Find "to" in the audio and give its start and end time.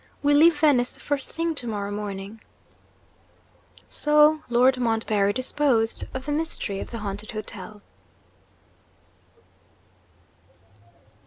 1.53-1.67